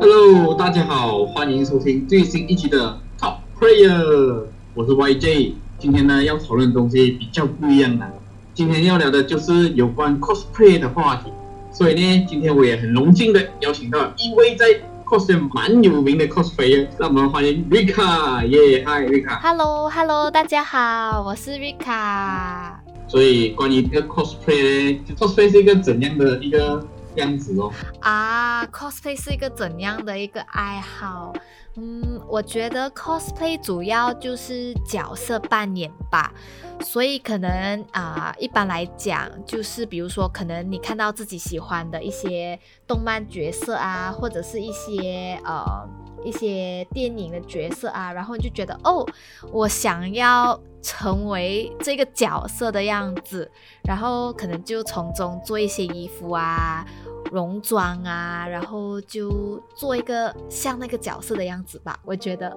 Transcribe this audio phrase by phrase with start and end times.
[0.00, 4.44] Hello，大家好，欢迎收听最新一期的 Top Player，
[4.74, 5.52] 我是 YJ。
[5.78, 8.10] 今天呢要讨论的东西比较不一样了，
[8.54, 11.32] 今天要聊的就是有关 cosplay 的话题。
[11.72, 14.66] 所以呢，今天我也很荣幸的邀请到一位在
[15.04, 19.40] cosplay 蛮有名的 cosplayer，让我们欢迎 Rika，耶，嗨 Rika。
[19.40, 22.81] Hello，Hello，大家好，我是 Rika。
[23.12, 26.82] 所以关于这个 cosplay，cosplay 是一个怎样的一个
[27.16, 27.70] 样子哦？
[28.00, 31.30] 啊，cosplay 是一个怎样的一个爱好？
[31.76, 36.32] 嗯，我觉得 cosplay 主要就是角色扮演吧，
[36.80, 45.86] 所以可能啊、一般来讲，就是比如说，可能你看到自己喜欢的一些动漫角色啊，或者是一些呃
[46.24, 49.06] 一些电影的角色啊，然后就觉得哦，
[49.52, 53.50] 我想要成为这个角色的样子，
[53.84, 56.86] 然后可能就从中做一些衣服啊。
[57.30, 62.54] 戎装啊，然后就做一个像那个角色的样子吧，我觉得。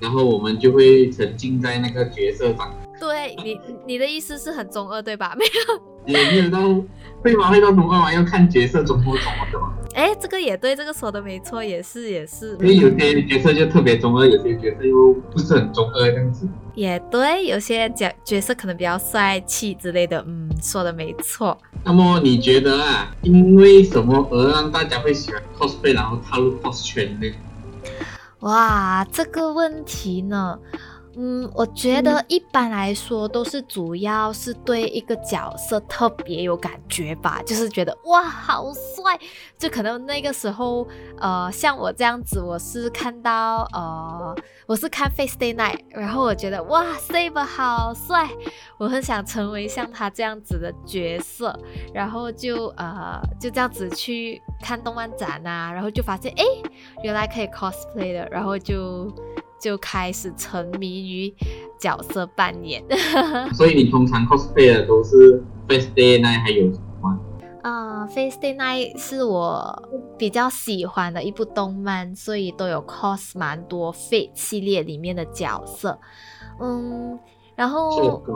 [0.00, 5.34] 然后我们就会沉浸在那个角色上，对你，你的意思是很中二对吧？
[5.38, 6.60] 没有，也没有到
[7.22, 7.50] 会吗？
[7.50, 8.12] 会到中二吗？
[8.12, 9.72] 要看角色中不中二的嘛。
[9.94, 16.46] 哎，这个也对，这个说的没错，也是也是因，为有些角色就特别中二，有些角色又不是很中二这样子。
[16.74, 21.58] 也对，有些角角色可能比较帅气之类的，嗯，说的没错。
[21.82, 27.26] 那么你觉得啊，因为什么而让大家会喜欢 cosplay，然后踏入 cos 圈呢？
[28.40, 30.58] 哇，这个问题呢，
[31.20, 39.18] 嗯，我觉得一般来说都是主要是对一个角色特别有感觉吧，就是觉得哇好帅，
[39.58, 40.86] 就可能那个时候，
[41.18, 44.32] 呃，像我这样子，我是看到呃，
[44.68, 48.30] 我是看 Face Day Night，然后我觉得哇 Saber 好帅，
[48.78, 51.58] 我很想成为像他这样子的角色，
[51.92, 56.44] 然后就呃就这样子去看动漫展啊，然后就发现诶。
[57.02, 59.12] 原来可以 cosplay 的，然后就
[59.60, 61.34] 就开始沉迷于
[61.78, 62.82] 角色扮演。
[63.54, 67.20] 所以你通常 cosplay 的都是 Face Day Night 还有什么吗？
[67.62, 69.82] 啊、f a c e Day Night 是我
[70.16, 75.98] 比较喜欢的一部动漫，所以都有 cos 蛮多 Fate 系列里面的角色。
[76.60, 77.18] 嗯，
[77.54, 78.32] 然这后个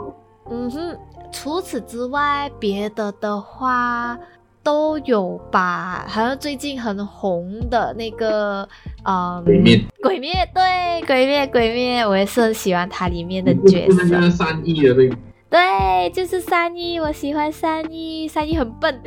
[0.51, 0.99] 嗯哼，
[1.31, 4.19] 除此之外，别的的话
[4.63, 6.05] 都有吧。
[6.07, 8.67] 好像最近很红的那个，
[9.03, 14.07] 嗯，鬼灭鬼灭，对，鬼灭，鬼灭，我也是很喜欢它里面的角色。
[14.07, 15.17] 个善意的对吗？
[15.49, 18.99] 对，就是三一，我喜欢三一，三一很笨，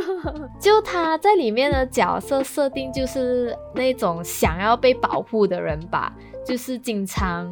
[0.58, 6.10] 就他在里面的角色设定就是那种想要被保护的人吧，
[6.44, 7.48] 就是经常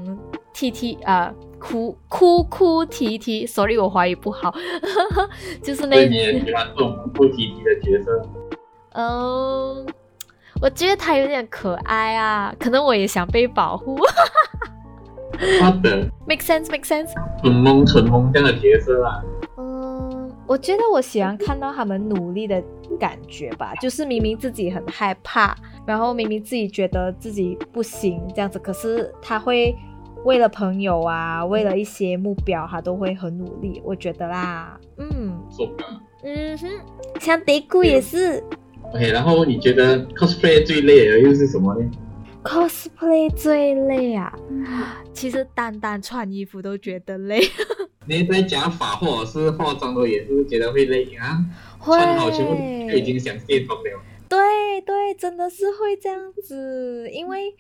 [0.53, 4.53] 啼啼呃哭哭哭啼啼，sorry 我华语不好，
[5.63, 8.23] 就是那所以你也喜欢这种不提提的角色。
[8.95, 9.87] 嗯，
[10.61, 13.97] 我觉得他有点可爱啊，可能我也想被保护。
[15.61, 17.13] 他的， make sense make sense。
[17.43, 19.38] 蠢萌蠢萌这样的角色啊，嗯，
[20.49, 22.61] 我觉得我喜欢看到他们努力的
[22.99, 25.55] 感觉吧，就是明明自己很害怕，
[25.87, 29.77] 然后明明自己觉得自己不行这样子，可是他会
[30.25, 33.83] 为了朋友啊，为了一些目标，他都会很努力。
[33.85, 36.01] 我觉得啦，嗯受不了。
[36.25, 36.67] 嗯哼，
[37.21, 38.43] 像德姑也是
[38.93, 41.87] OK，然后你觉得 cosplay 最累的又是什么呢？
[42.43, 44.33] Cosplay 最累啊，
[45.13, 47.41] 其实单单穿衣服都觉得累，
[48.07, 51.39] 你在假发或者是化妆都也是觉得会累啊，
[51.79, 52.55] 会穿好全部
[52.91, 54.01] 就已经想卸妆了。
[54.29, 57.55] 对对，真的是会这样子，因为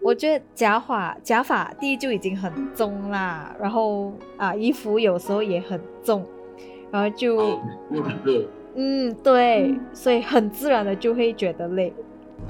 [0.00, 6.26] 我觉得假发假发第一就已经很重啦，然后啊衣服有时候也很重，
[6.90, 7.60] 然后就、哦，
[7.92, 8.48] 又很热。
[8.74, 11.92] 嗯对，所以很自然的就会觉得累。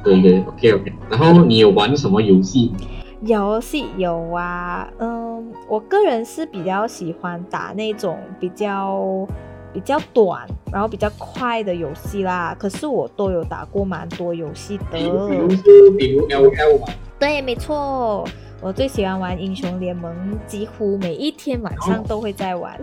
[0.05, 0.93] 对对，OK OK。
[1.11, 2.73] 然后你有玩什么游戏？
[3.25, 9.25] 游戏有啊，嗯，我个人是比较喜欢打那种比较
[9.73, 12.53] 比较短，然后比较快的游戏啦。
[12.59, 14.85] 可是我都有打过蛮多游戏的。
[14.93, 16.89] 比如比如是比如 L L 嘛，
[17.21, 18.25] 对，没错，
[18.61, 20.13] 我最喜欢玩英雄联盟，
[20.45, 22.77] 几乎每一天晚上都会在玩。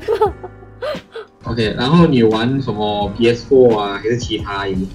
[1.43, 4.87] OK，然后你玩什么 PS4 啊，还是其他游戏？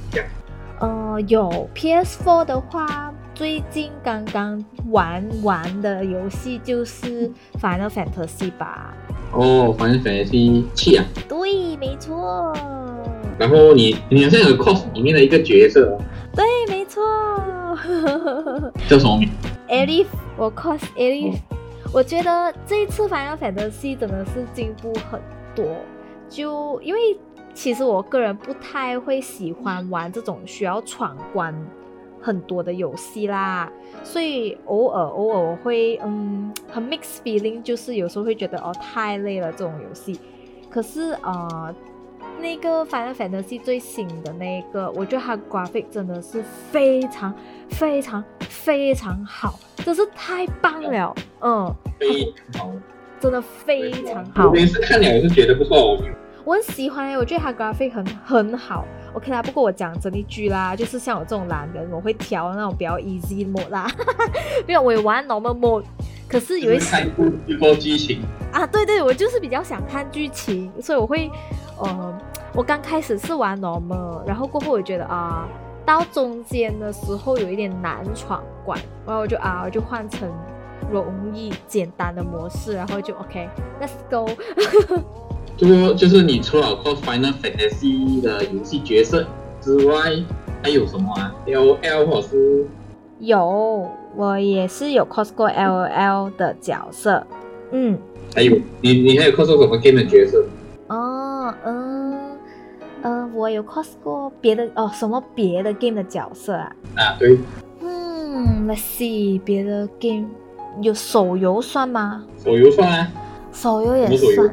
[0.84, 8.92] 呃，有 PS4 的话，最近刚刚玩完的游戏就是 Final Fantasy 吧？
[9.32, 11.04] 哦，Final Fantasy 七啊。
[11.26, 12.52] 对，没错，
[13.38, 15.98] 然后你你好像有 cos 里面的一个角色哦，
[16.36, 17.02] 对，没错。
[18.86, 19.30] 叫什么名
[19.68, 21.38] ？Elif，我 cos Elif，、
[21.94, 25.18] 我觉得这一次 Final Fantasy 真的是进步很
[25.56, 25.64] 多，
[26.28, 27.16] 就因为
[27.54, 31.54] 其实我个人不太会喜欢玩这种需要闯关
[32.20, 33.70] 很多的游戏啦，
[34.02, 40.18] 所以偶尔偶尔我会嗯很 mixed feeling，就是有时候会觉得哦太累了这种游戏。
[40.70, 41.74] 可是呃，
[42.40, 46.42] 那个 Final Fantasy 最新的那个，我觉得它 graphic 真的是
[46.72, 47.32] 非常
[47.68, 52.72] 非常非常好，真是太棒了，嗯，非常好，
[53.20, 54.50] 真的非常好。
[54.50, 55.92] 我也是看了也是觉得不错。
[55.92, 56.02] 我
[56.52, 58.84] 很喜欢，我觉得它 graphic 很很好。
[59.14, 63.88] OK 啦，不过我讲真一句啦，就是像我这种懒人，我会调那种比较 easy mode 啦，
[64.66, 65.84] 没有我也玩 normal mode。
[66.26, 67.06] 可是有一些
[67.46, 71.30] 一波剧情啊，对对，我就是比较想看剧情，所以我会，
[71.78, 72.18] 呃，
[72.54, 75.46] 我刚开始是玩 normal，然后过后我觉得啊，
[75.86, 78.76] 到中间的时候有一点难闯关，
[79.06, 80.28] 然后我就啊，我就换成
[80.90, 84.28] 容易简单的模式，然后就 OK，Let's go。
[85.56, 89.24] 就就是你除了 cos Final Fantasy 的游戏角色
[89.60, 90.12] 之外，
[90.62, 92.66] 还有什么啊？L O L，或是
[93.20, 97.24] 有，我也是有 cos 过 L O L 的角色。
[97.70, 97.96] 嗯，
[98.34, 100.44] 还有你你还有 cos 过什么 game 的角色？
[100.88, 102.18] 哦，嗯，
[103.02, 106.72] 呃，我有 cos 过别的哦，什么别的 game 的角色啊？
[106.96, 107.38] 啊，对。
[107.80, 110.26] 嗯，Let's see，别的 game
[110.82, 112.24] 有手游算吗？
[112.44, 113.12] 手游算啊。
[113.52, 114.50] 手游也算。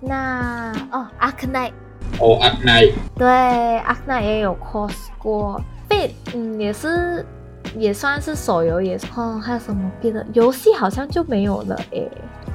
[0.00, 1.72] 那哦，Arknight，
[2.20, 7.24] 哦，Arknight，对，Arknight 也有 cos 过，被嗯也是
[7.76, 12.10] 也算是手游，也是哦，还有什么别的游戏好像就没有了诶。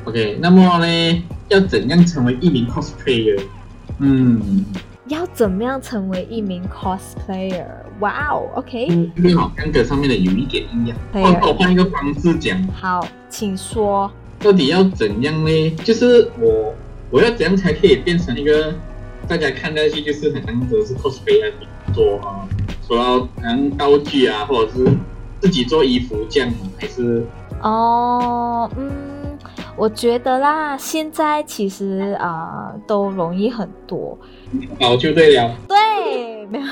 [0.05, 3.41] OK，那么呢，要怎样成为一名 cosplayer？
[3.99, 4.65] 嗯，
[5.07, 7.65] 要怎么样成为一名 cosplayer？
[7.99, 15.69] 哇哦，OK，跟好像跟上面的有一点一样，我我换一个方式讲，好，请说，到底要怎样呢？
[15.83, 16.73] 就是我。
[17.13, 18.73] 我要怎样才可以变成一个
[19.27, 21.53] 大家看下去就是很像的是 cosplay 啊
[21.93, 22.41] 做啊，
[22.87, 24.87] 说到好像道具啊，或者是
[25.39, 27.23] 自己做衣服这样，还是
[27.61, 29.37] 哦，嗯，
[29.77, 34.17] 我觉得啦，现在其实啊都容易很多，
[34.79, 36.65] 哦，就对了，对，没有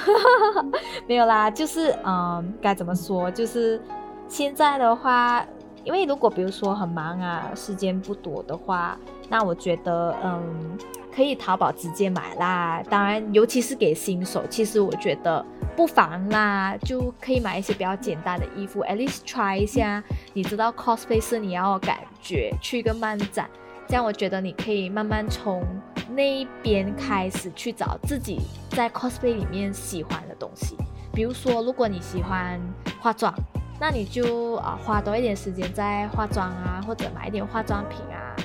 [1.08, 3.80] 没有啦，就是嗯，该怎么说，就是
[4.28, 5.46] 现在的话。
[5.84, 8.98] 因为如果比如说很忙啊，时间不多的话，
[9.30, 10.78] 那我觉得嗯，
[11.14, 12.84] 可以淘宝直接买啦。
[12.90, 15.44] 当然，尤其是给新手，其实我觉得
[15.76, 20.04] 不妨啦，就可以买一些比较简单的衣服，at least try 一下。
[20.34, 23.50] 你知道 cosplay 是你要感觉去一个漫展，
[23.88, 25.64] 这样我觉得你可以慢慢从
[26.12, 28.40] 那一边开始去找自己
[28.70, 30.76] 在 cosplay 里面喜欢的东西。
[31.14, 32.60] 比如说，如果你喜欢
[33.02, 33.34] 化妆。
[33.82, 38.36] 那你就啊花多一点时间在化妆啊，或者买一点化妆品啊，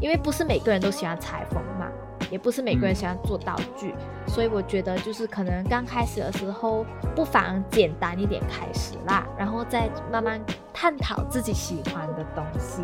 [0.00, 1.86] 因为不是每个人都喜欢裁缝嘛，
[2.30, 3.94] 也不是每个人喜欢做道具，
[4.26, 10.40] 所以我觉得就是可能刚开始的时候，不妨简单一点开始啦，然后再慢慢
[10.72, 12.80] 探讨自己喜欢的东西。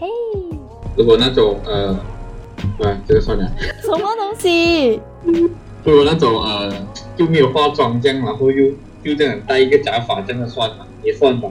[0.00, 0.08] 嘿，
[0.96, 1.96] 如果那种呃，
[2.76, 3.48] 对，这个算了。
[3.82, 5.00] 什么东西？
[5.84, 6.72] 如果那种呃，
[7.16, 8.74] 就没有化妆这样，然后又
[9.06, 10.86] 又这样戴一个假发，真的算吗？
[11.02, 11.48] 也算吧，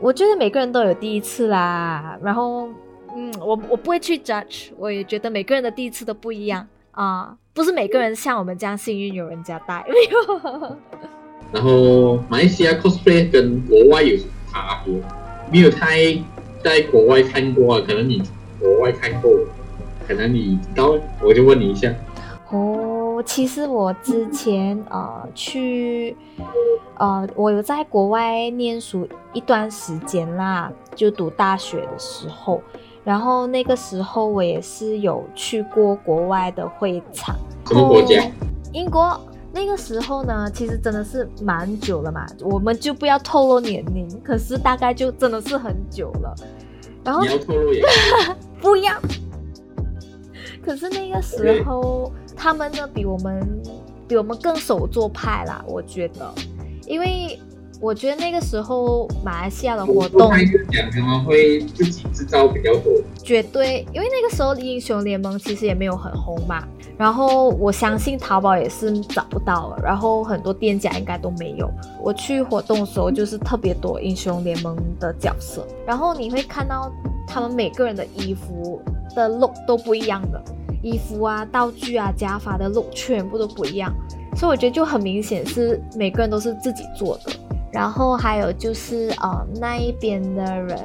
[0.00, 2.18] 我觉得每个人都有第一次啦。
[2.22, 2.68] 然后，
[3.14, 9.84] 嗯，我我不会去 judge，我也觉得每个人的第一次都不一样啊，不是每个人像我们这样幸运有人家带。
[11.52, 14.94] 然后，马来西亚 cosplay 跟国外有什么差别？
[15.52, 15.96] 没有太
[16.64, 18.22] 在国外看过，可能你
[18.58, 19.30] 国外看过，
[20.08, 21.92] 可能你知道，我就问你一下。
[22.50, 26.16] 哦，其实我之前呃去。
[26.98, 32.62] 呃，我有在国外念书一段时间啦，就读大学的时候，
[33.04, 37.36] 然后那个时候我也是有去过国外的会场。
[37.66, 38.22] 什么国家？
[38.72, 39.20] 英国。
[39.52, 46.34] 那个时候呢，其实真的是蛮久了嘛，我们就不要透露年龄，可是大概就真的是很久了。
[47.04, 47.82] 然后你要透露也
[48.58, 48.94] 不要。
[50.64, 53.62] 可是那个时候他们呢，比我们
[54.06, 56.32] 比我们更手作派啦，我觉得。
[56.86, 57.38] 因为
[57.80, 60.30] 我觉得那个时候马来西亚的活动，
[60.70, 63.86] 讲他们会自己制造比较多，绝对。
[63.92, 66.66] 因为那个时候英雄联盟其实也没有很红嘛，
[66.96, 71.68] 然后我相信淘宝也是找不到了，然后很多店家应该都没有。
[72.00, 76.90] 我去活动的时候就是特别多英雄联盟的角色，然后你会看到
[77.26, 78.80] 他们每个人的衣服
[79.14, 80.42] 的 look 都不一样的，
[80.86, 83.92] 衣服啊、道具啊、假发的 look 全部都不一样。
[84.36, 87.32] 所以我觉得就很明显是每个人都是自己做的，
[87.72, 90.78] 然后还有就是呃那一边的人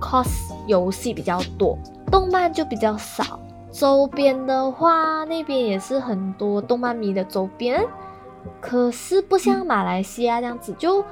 [0.00, 1.76] cos 游戏比较多，
[2.10, 3.38] 动漫就比较少。
[3.72, 7.84] 周边的话，那边也是很多动漫迷的周边，
[8.60, 11.04] 可是不像马来西亚这样子，就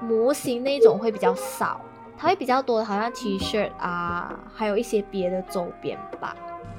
[0.00, 1.80] 模型那种会比较少，
[2.16, 6.34] 它会比较多，好像 T 恤啊，还有一些别的周边吧。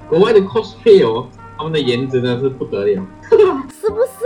[0.10, 4.18] 国外的 cosplay 哦，他们的颜值真的是不得了， 是不是？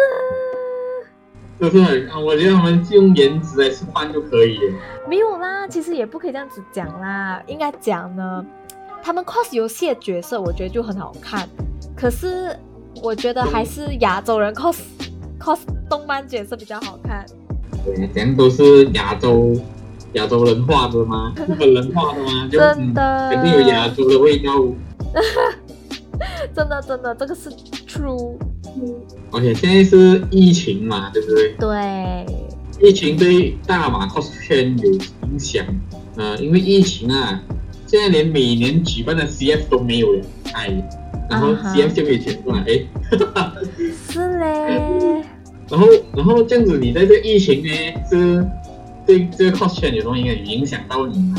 [1.59, 4.73] 就是我觉得他们用颜值来吃饭就可以了。
[5.07, 8.45] 没有啦，其实也不可以这样子讲啦，应该讲呢，
[9.03, 11.47] 他们 cos 游戏的角色，我觉得就很好看。
[11.95, 12.57] 可是
[13.01, 14.77] 我觉得还是亚洲人 cos
[15.39, 15.59] cos
[15.89, 17.25] 动漫角色比较好看。
[17.85, 19.53] 对，这样都是亚洲
[20.13, 21.33] 亚洲人画的吗？
[21.47, 22.49] 日本人画的吗？
[22.51, 24.51] 真的，肯定有亚洲的味道。
[26.53, 27.49] 真的真的，这个是
[27.87, 28.35] true。
[29.31, 31.53] OK，现在是疫情嘛，对不对？
[31.59, 32.25] 对。
[32.81, 35.63] 疫情对大马 cos 圈有影响，
[36.17, 37.41] 呃，因为疫情啊，
[37.87, 40.21] 现在连每年举办的 CF 都没有了，
[40.53, 40.89] 哎，
[41.29, 42.83] 然后 CF 就没有钱赚了，哎，
[44.09, 45.23] 是嘞。
[45.69, 47.69] 然后，然后这样子，你在这疫情呢，
[48.09, 48.45] 是
[49.05, 50.45] 对这个 cos 圈有什么影响？
[50.45, 51.37] 影响到你吗？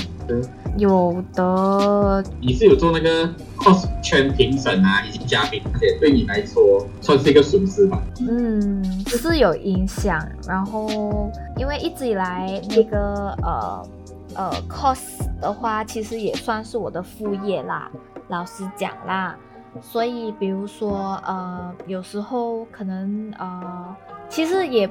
[0.76, 8.02] 有的，你是有做那个 cos 圈评审啊，以及嘉宾，而且对你来说算是一个损失吧？
[8.20, 10.20] 嗯，只是有影响。
[10.48, 13.88] 然后，因为一直以来那个呃
[14.34, 14.98] 呃 cos
[15.40, 17.90] 的话，其实也算是我的副业啦。
[18.28, 19.36] 老实讲啦，
[19.80, 23.96] 所以比如说呃，有时候可能呃，
[24.28, 24.90] 其实也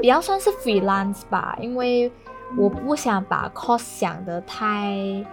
[0.00, 2.10] 比较算是 freelance 吧，因为。
[2.56, 5.24] 我不想把 cos 想的太，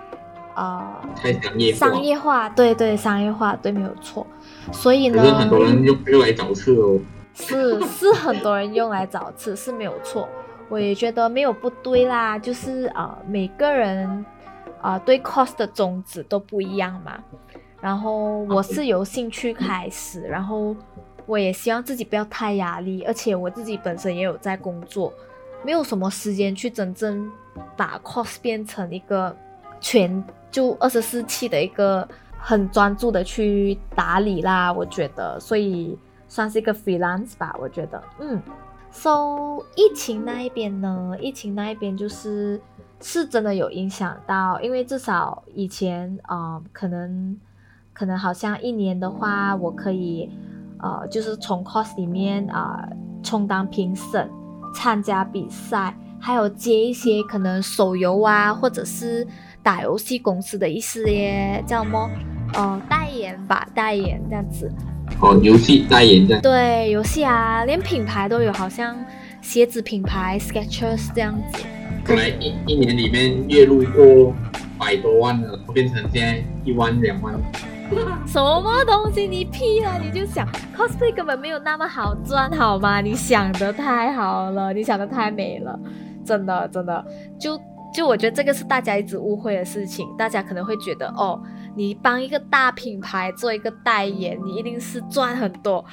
[0.54, 4.26] 啊，太商业商业化，对对，商业化，对，没有错。
[4.72, 7.00] 所以呢，很多人用用来找刺哦。
[7.34, 10.28] 是是，很多人用来找刺是没有错。
[10.70, 14.26] 我也觉得没有不对啦，就是啊，每个人
[14.82, 17.18] 啊对 cos 的宗旨都不一样嘛。
[17.80, 20.76] 然后我是由兴趣开始，然后
[21.26, 25.14] 我也希望自己不要太压力，而且我自己本身也有在工作。
[25.64, 27.30] 没有什么时间去真正
[27.76, 29.36] 把 cos 变成一个
[29.80, 35.98] 全就二十四期的一个很专注的去打理啦，我觉得，所以
[36.28, 38.42] 算是一个 freelance 吧，我觉得，嗯。
[38.90, 41.16] So 疫情那一边呢？
[41.20, 42.60] 疫情那一边就是
[43.02, 47.38] 是真的有影响到，因为至少以前啊，可能
[47.94, 50.32] 可能好像一年的话，我可以
[50.80, 52.88] 呃，就是从 cos 里面啊
[53.22, 54.28] 充当评审。
[54.78, 59.26] 参加比赛，还有接一些可能手游啊，或者是
[59.64, 62.08] 打游戏公司的一些叫什么，
[62.54, 64.72] 呃，代言吧，代言这样子。
[65.20, 66.42] 哦，游戏代言这样。
[66.44, 68.96] 对，游戏啊，连品牌都有，好像
[69.42, 71.64] 鞋子品牌 Skechers 这样子。
[72.04, 74.32] 可能一一年里面月入过
[74.78, 77.34] 百多万了，变成现在一万两万。
[78.28, 79.28] 什么东西？
[79.28, 79.98] 你屁啊！
[79.98, 83.02] 你就想 cosplay 根本没有那么好赚，好吗？
[83.02, 85.80] 你想的太好了，你想的太美了，
[86.26, 87.06] 真的真的。
[87.40, 87.60] 就
[87.94, 91.42] 就我觉得这个是大家一直误会的事情，大家可能会觉得哦，
[91.76, 95.84] 你帮一个大品牌做一个代言，你一定是赚很多。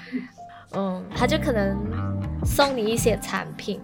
[0.76, 1.76] 嗯，他就可能
[2.44, 3.80] 送你一些产品，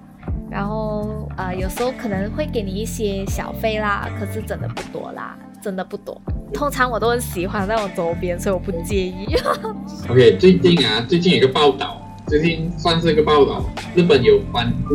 [0.51, 5.39] 然后啊，有时候可能会给你一些小费啦，可是真的不多啦。
[5.63, 6.19] 真的不多，
[6.55, 9.27] 通常我都很喜欢在我周边，所以我不介意。
[10.09, 13.63] OK，最近啊，最近有一个报道，最近算是一个报道，
[13.95, 14.95] 日本有关乎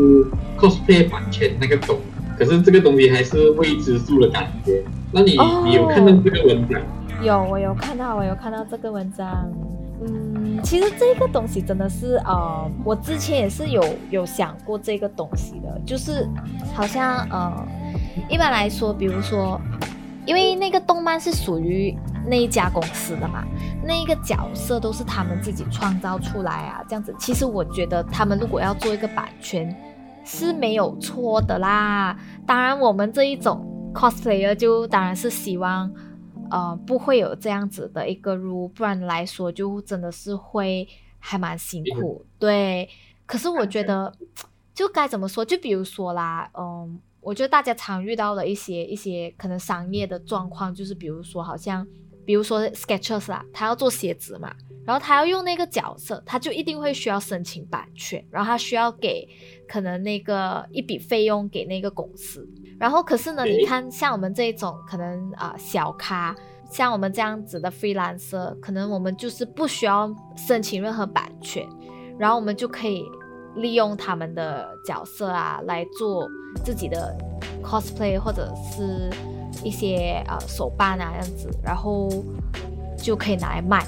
[0.59, 1.97] cosplay 版权那个东，
[2.37, 4.83] 可是这个东西还是未知数的感觉。
[5.11, 6.81] 那你你有看到这个文章？
[7.21, 9.47] 有，我有看到，我有看到这个文章。
[10.01, 16.27] 嗯，其实这个东西真的是呃，我之前也是有有想过这个东西的，就是
[16.73, 17.65] 好像呃，
[18.29, 19.61] 一般来说，比如说。
[20.25, 21.95] 因为那个动漫是属于
[22.27, 23.45] 那一家公司的嘛，
[23.83, 29.75] 那一个角色都是他们自己创造出来啊，这样子，其实我觉得他们如果要做一个版权
[30.23, 32.17] 是没有错的啦。
[32.45, 35.93] 当然，我们这一种 cosplayer 就当然是希望，
[36.49, 40.87] 呃，不会有这样子的一个 rule，不然来说就真的是会
[41.19, 42.25] 还蛮辛苦。
[42.39, 42.89] 对，
[43.27, 44.11] 可是我觉得
[44.73, 45.45] 就该怎么说？
[45.45, 46.99] 就比如说啦，嗯。
[47.25, 51.85] 我觉得大家常遇到的一些一些可能商业的状况，就是比如说，好像
[52.23, 54.55] 比如说 Sketchers 啊，他要做鞋子嘛，
[54.85, 59.27] 然后他要用那个角色，他就一定会需要申请版权，然后他需要给
[59.67, 62.47] 可能那个一笔费用给那个公司，
[62.79, 66.35] 然后可是呢，你看像我们这种可能啊小咖，
[66.69, 71.67] 像我们这样子的 freelancer，可能我们就是不需要申请任何版权，
[72.19, 73.03] 然后我们就可以。
[73.55, 76.27] 利用他们的角色啊来做
[76.63, 77.15] 自己的
[77.63, 79.09] cosplay 或者是
[79.63, 82.09] 一些呃手办啊这样子，然后
[82.97, 83.85] 就可以拿来卖。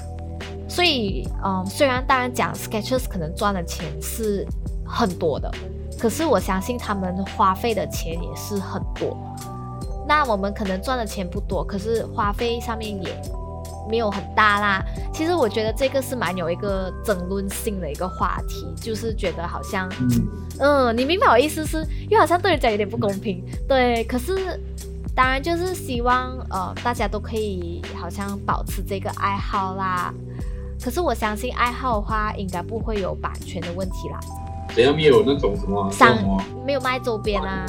[0.68, 4.46] 所以，嗯，虽然当然讲 Sketches 可能赚的钱是
[4.84, 5.50] 很多的，
[5.98, 9.16] 可是我相信他们花费的钱也是很多。
[10.06, 13.22] 那我们可能赚的钱不多，可是花费上面也
[13.88, 14.84] 没有很大啦。
[15.12, 19.88] 其实我觉得这个是蛮有一个争论性的一个话题，就是觉得好像，
[20.60, 24.04] 嗯，你明白我意思是，因为好像对人家有点不公平，对。
[24.04, 24.60] 可是
[25.14, 30.14] 当然就是希望呃大家都可以好像保持这个爱好啦。
[30.80, 34.20] 可是我相信爱好的话，应该不会有版权的问题啦。
[34.74, 36.16] 只要没有那种什么商
[36.64, 37.66] 没有卖周边啊。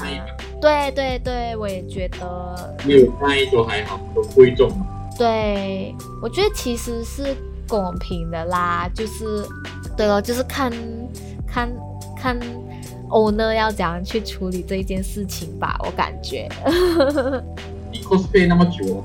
[0.62, 4.70] 对对对，我也觉得没有卖都还好，都贵重。
[5.20, 7.36] 对，我觉得其实是
[7.68, 9.46] 公平的啦，就是
[9.98, 10.72] 对了，就是看
[11.46, 11.70] 看
[12.16, 12.40] 看
[13.10, 16.48] owner 要怎样去处理这一件事情吧，我感觉。
[17.92, 19.04] 你 cosplay 那么久，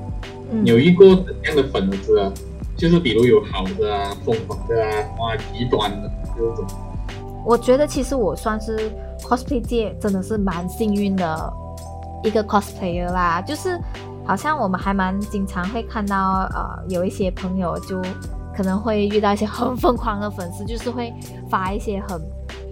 [0.63, 2.31] 有一个怎样的粉丝啊？
[2.77, 6.65] 就是比如有好的啊，疯狂的啊，哇，极端的，就是种。
[7.45, 8.89] 我觉得其实我算是
[9.21, 11.53] cosplay 界真的是蛮幸运的
[12.23, 13.77] 一个 cosplayer 啦，就是
[14.25, 18.01] 好像我们还蛮经常会看到呃有一些朋友就
[18.55, 21.13] 可能会遇到一些很疯狂的粉丝，就是会
[21.49, 22.19] 发一些很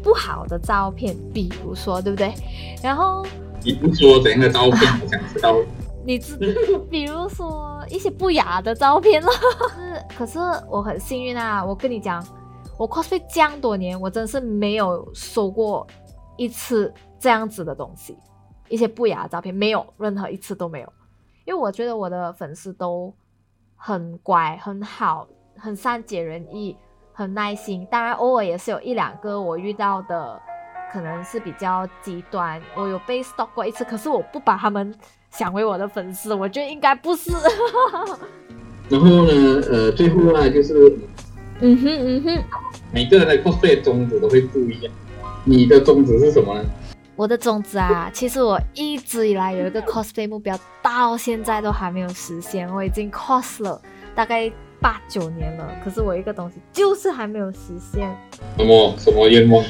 [0.04, 2.34] 不好的照片，比如说对不对？
[2.82, 3.26] 然后
[3.64, 5.56] 你不说怎样的照片，我想知道。
[6.06, 6.36] 你知，
[6.90, 9.30] 比如说一些不雅的照片了。
[9.74, 10.38] 是，可是
[10.70, 12.26] 我很幸运啊，我跟你讲。
[12.76, 15.86] 我 cosplay 这样多年，我真是没有收过
[16.38, 18.18] 一次这样子的东西，
[18.68, 20.94] 一些不雅的照片，没有任何一次都没有。
[21.46, 23.14] 因为我觉得我的粉丝都
[23.76, 26.76] 很乖、很好、很善解人意、
[27.12, 27.86] 很耐心。
[27.92, 30.42] 当然，偶尔也是有一两个我遇到的，
[30.92, 32.62] 可能是比较极端。
[32.76, 34.94] 我有被 stalk 过一次，可是我不把他们
[35.32, 37.32] 想为我的粉丝，我觉得应该不是。
[38.90, 40.98] 然后呢，呃，最后呢，就是。
[41.62, 42.44] 嗯哼嗯哼，
[42.92, 44.92] 每个人的 cosplay 宗旨都会不一样。
[45.46, 46.66] 你的宗旨是什么呢？
[47.16, 52.68] 我的宗旨啊，其实我一直以来有一个 cosplay 目标，到现在都还没有实现。
[52.74, 53.80] 我已经 cos 了
[54.16, 58.10] 大概八九年了，可是我一个东西就是还没有实现。
[58.58, 59.64] 什么什么愿望？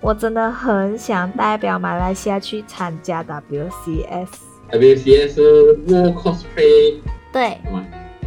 [0.00, 4.28] 我真的很想代表马来西亚去参加 WCS。
[4.72, 5.40] WCS
[5.86, 7.00] World Cosplay。
[7.32, 7.58] 对。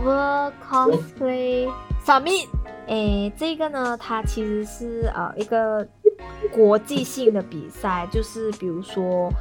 [0.02, 1.70] World Cosplay
[2.06, 2.48] Summit。
[2.88, 5.88] 诶，这个呢，它其实是呃一个
[6.52, 9.32] 国际性的比赛，就是比如说，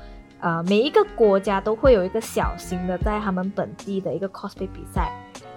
[0.40, 5.10] 呃，每一个国家都会有一个小型的在他们本地的一个 cosplay 比赛，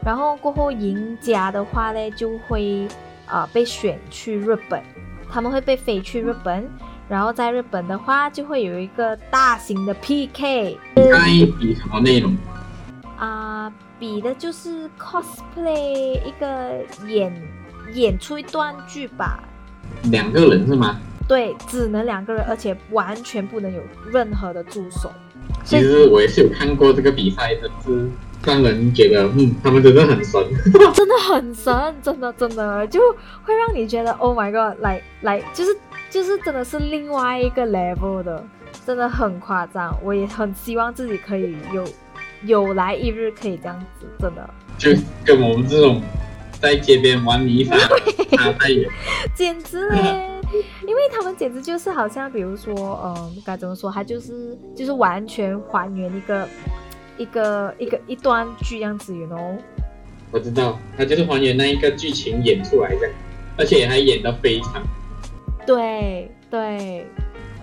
[0.03, 2.88] 然后过后赢家的话呢，就会
[3.25, 4.81] 啊被选去日本，
[5.29, 6.67] 他们会被飞去日本，
[7.07, 10.77] 然后在日本的话就会有一个大型的 PK。
[10.95, 11.27] 该
[11.59, 12.35] 比什么内容？
[13.17, 17.33] 啊，比的就是 cosplay 一个演。
[17.93, 19.43] 演出一段剧吧，
[20.05, 20.99] 两个人是吗？
[21.27, 25.11] 对，只能两个人，而且完全不能有任何的助手。
[25.63, 28.07] 其实我也是有看过这个比赛的，是
[28.45, 30.41] 让人觉得，嗯，他们真的很神，
[30.93, 32.99] 真的很神，真的真的就
[33.43, 35.75] 会让你觉得，Oh my God，来来，就是
[36.09, 38.45] 就是真的是另外一个 level 的，
[38.85, 39.97] 真的很夸张。
[40.03, 41.83] 我也很希望自己可以有
[42.43, 44.49] 有来一日可以这样子，真的。
[44.77, 44.91] 就
[45.25, 46.01] 跟我们这种。
[46.61, 47.75] 在街边玩泥沙，
[48.57, 48.89] 太远，
[49.35, 50.35] 简直嘞！
[50.88, 53.91] 因为他们简直就是好像，比如说，嗯，该怎么说？
[53.91, 56.47] 他就是就是完全还原一个
[57.17, 59.58] 一个一个一段剧样子，you know？
[60.31, 63.10] 我知道，他就是还原那一个剧情演出来的，
[63.58, 64.84] 而且还演得非常
[65.65, 67.05] 对对。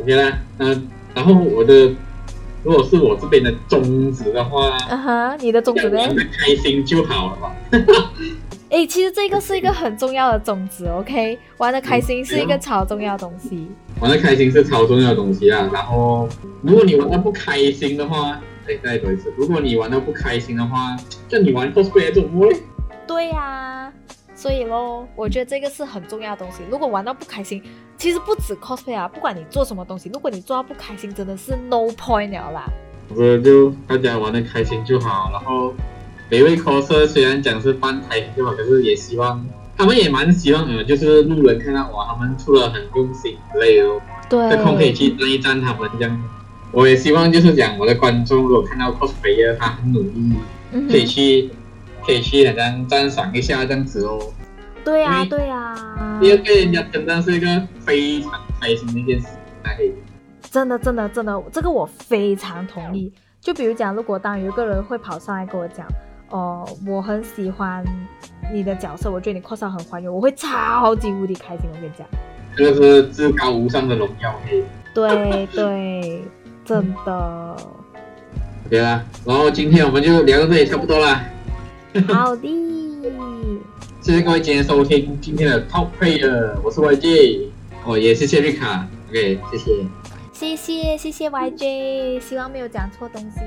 [0.00, 1.92] OK 啦，嗯，然后我的
[2.64, 5.98] 如果是我这边的宗旨的话，嗯哼，你的宗旨呢？
[6.36, 7.52] 开心就好了嘛。
[8.72, 11.38] 哎，其实这个是一个很重要的种子，OK？
[11.58, 13.68] 玩的开心是一个超重要的东西。
[14.00, 15.68] 玩的开心是超重要的东西啊！
[15.70, 16.26] 然后，
[16.62, 20.96] 如果你玩的不开心的话，哎，再说一次，如果你玩的不开心的话，
[21.28, 22.56] 就你玩 cosplay 做什么嘞？
[23.06, 23.92] 对呀，
[24.34, 26.62] 所以咯，我觉得这个是很重要的东西。
[26.70, 27.62] 如果玩到不开心，
[27.98, 32.64] 其实不止 cosplay 啊，不管你做什么东西，如果你做到不开心，真的是 no point 了啦。
[33.10, 35.74] 我觉得就大家玩的开心就好，然后。
[36.30, 39.44] 每位 coser 虽然讲是半开心就好，可是也希望
[39.76, 43.88] 他们也蛮希望呃，就是路人看到哇，他们出了很用心之类的，
[44.30, 46.22] 对，有空可以去赞一赞他们这样。
[46.70, 50.36] 我也希望就是讲我的观众如果看到 cosplayer 他很努力，
[50.88, 51.50] 可以去
[52.06, 54.18] 可以去好像赞赏一下这样子哦。
[54.82, 56.18] 对呀，对呀。
[56.20, 57.46] 第二个人家真的是一个
[57.80, 59.26] 非常开心的一件事，
[59.64, 59.76] 哎，
[60.50, 63.12] 真的真的真的，这个我非常同意。
[63.40, 65.86] 就比如讲，如果当有一个人会跑上来跟我讲。
[66.32, 67.84] 哦，我很喜欢
[68.52, 71.66] 你的角色，我觉得你 cos 很还原，我会超级无敌开心。
[71.70, 72.06] 我跟你讲，
[72.56, 74.34] 这个是至高无上的荣耀。
[74.94, 76.24] 对对，
[76.64, 77.56] 真的。
[78.66, 81.22] OK 啦，然后今天我们就聊到这里差不多啦。
[82.08, 82.48] 好的，
[84.00, 87.48] 谢谢各位今天收听今天的 Top Player，我是 YJ，
[87.84, 89.86] 哦也谢谢瑞卡，OK 谢谢，
[90.32, 93.40] 谢谢谢谢 YJ，希望没有讲错东西。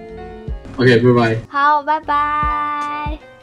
[0.78, 1.38] ok 拜拜。
[1.50, 3.35] 好拜拜。